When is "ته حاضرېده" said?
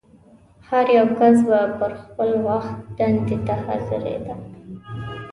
3.45-4.33